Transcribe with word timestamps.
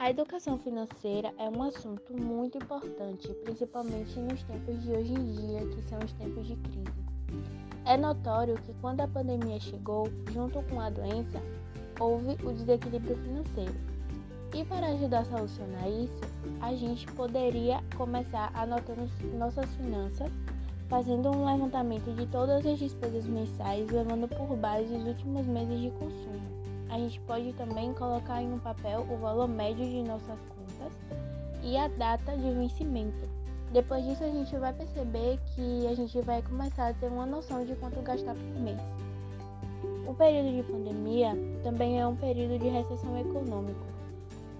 A 0.00 0.10
educação 0.10 0.56
financeira 0.56 1.34
é 1.38 1.48
um 1.48 1.60
assunto 1.60 2.12
muito 2.16 2.56
importante, 2.56 3.34
principalmente 3.42 4.16
nos 4.20 4.40
tempos 4.44 4.80
de 4.84 4.92
hoje 4.92 5.12
em 5.12 5.32
dia, 5.32 5.66
que 5.66 5.82
são 5.88 5.98
os 5.98 6.12
tempos 6.12 6.46
de 6.46 6.54
crise. 6.54 7.04
É 7.84 7.96
notório 7.96 8.54
que 8.62 8.72
quando 8.74 9.00
a 9.00 9.08
pandemia 9.08 9.58
chegou, 9.58 10.06
junto 10.32 10.62
com 10.70 10.80
a 10.80 10.88
doença, 10.88 11.42
houve 11.98 12.36
o 12.44 12.52
desequilíbrio 12.52 13.16
financeiro. 13.16 13.74
E 14.54 14.64
para 14.66 14.86
ajudar 14.86 15.22
a 15.22 15.24
solucionar 15.24 15.90
isso, 15.90 16.20
a 16.60 16.72
gente 16.76 17.04
poderia 17.14 17.82
começar 17.96 18.52
anotando 18.54 19.10
nossas 19.36 19.66
finanças, 19.74 20.30
fazendo 20.88 21.28
um 21.28 21.44
levantamento 21.44 22.14
de 22.14 22.24
todas 22.26 22.64
as 22.64 22.78
despesas 22.78 23.26
mensais, 23.26 23.90
levando 23.90 24.28
por 24.28 24.56
base 24.56 24.94
os 24.94 25.04
últimos 25.04 25.44
meses 25.44 25.80
de 25.80 25.90
consumo 25.90 26.67
a 26.90 26.98
gente 26.98 27.20
pode 27.20 27.52
também 27.52 27.92
colocar 27.92 28.42
em 28.42 28.52
um 28.52 28.58
papel 28.58 29.06
o 29.10 29.16
valor 29.18 29.48
médio 29.48 29.84
de 29.84 30.02
nossas 30.02 30.38
contas 30.48 30.92
e 31.62 31.76
a 31.76 31.88
data 31.88 32.36
de 32.36 32.50
vencimento. 32.50 33.28
Depois 33.72 34.04
disso, 34.04 34.24
a 34.24 34.30
gente 34.30 34.56
vai 34.56 34.72
perceber 34.72 35.38
que 35.54 35.86
a 35.86 35.94
gente 35.94 36.18
vai 36.22 36.40
começar 36.40 36.88
a 36.88 36.94
ter 36.94 37.08
uma 37.08 37.26
noção 37.26 37.64
de 37.64 37.74
quanto 37.76 38.00
gastar 38.00 38.34
por 38.34 38.60
mês. 38.60 38.80
O 40.06 40.14
período 40.14 40.56
de 40.56 40.62
pandemia 40.62 41.36
também 41.62 42.00
é 42.00 42.06
um 42.06 42.16
período 42.16 42.58
de 42.58 42.68
recessão 42.68 43.18
econômica. 43.18 43.86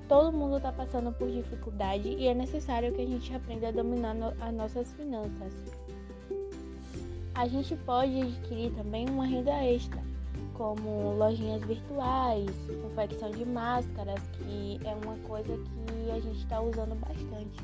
Todo 0.06 0.36
mundo 0.36 0.58
está 0.58 0.70
passando 0.70 1.10
por 1.12 1.30
dificuldade 1.30 2.08
e 2.08 2.26
é 2.26 2.34
necessário 2.34 2.92
que 2.92 3.00
a 3.00 3.06
gente 3.06 3.34
aprenda 3.34 3.68
a 3.68 3.72
dominar 3.72 4.14
no 4.14 4.26
as 4.40 4.54
nossas 4.54 4.92
finanças. 4.92 5.54
A 7.34 7.46
gente 7.48 7.74
pode 7.76 8.20
adquirir 8.20 8.72
também 8.72 9.08
uma 9.08 9.24
renda 9.24 9.52
extra 9.64 10.02
como 10.58 11.14
lojinhas 11.14 11.62
virtuais, 11.62 12.50
confecção 12.82 13.30
de 13.30 13.46
máscaras, 13.46 14.20
que 14.32 14.80
é 14.84 14.92
uma 15.06 15.16
coisa 15.18 15.56
que 15.56 16.10
a 16.10 16.18
gente 16.18 16.38
está 16.40 16.60
usando 16.60 16.98
bastante. 17.00 17.62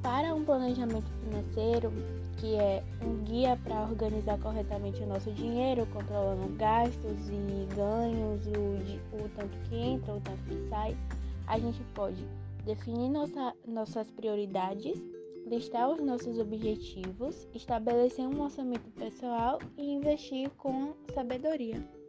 Para 0.00 0.32
um 0.32 0.44
planejamento 0.44 1.10
financeiro, 1.24 1.92
que 2.36 2.54
é 2.54 2.84
um 3.02 3.24
guia 3.24 3.58
para 3.64 3.82
organizar 3.82 4.38
corretamente 4.38 5.02
o 5.02 5.06
nosso 5.06 5.32
dinheiro, 5.32 5.86
controlando 5.86 6.54
gastos 6.56 7.28
e 7.28 7.66
ganhos, 7.74 8.46
o, 8.46 9.16
o 9.24 9.28
tanto 9.30 9.58
que 9.68 9.74
entra, 9.74 10.14
o 10.14 10.20
tanto 10.20 10.38
que 10.44 10.68
sai, 10.68 10.96
a 11.48 11.58
gente 11.58 11.82
pode 11.94 12.24
definir 12.64 13.08
nossa, 13.10 13.54
nossas 13.66 14.08
prioridades 14.10 15.02
listar 15.46 15.90
os 15.90 16.00
nossos 16.00 16.38
objetivos, 16.38 17.48
estabelecer 17.54 18.26
um 18.26 18.42
orçamento 18.42 18.90
pessoal 18.92 19.58
e 19.76 19.92
investir 19.92 20.50
com 20.50 20.94
sabedoria. 21.14 22.03